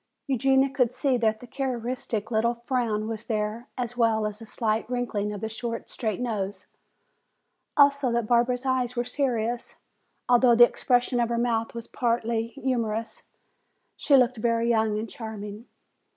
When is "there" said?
3.25-3.67